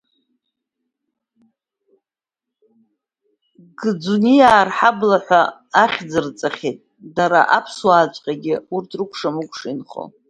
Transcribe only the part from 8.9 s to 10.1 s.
рыкәша-мыкәша инхо.